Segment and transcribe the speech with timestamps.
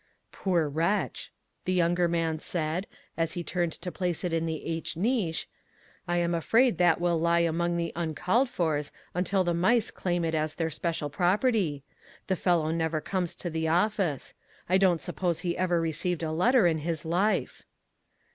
[0.31, 1.31] "Poor wretch!"
[1.65, 5.47] the younger man said, as he turned to place it in the II niche,
[6.07, 10.25] "I am afraid that will lie among the 'un called forV until the mice claim
[10.25, 11.83] it as their special property.
[12.25, 14.33] The fellow never comes to the office.
[14.67, 17.61] I don't suppose he ever re ceived a letter in his life."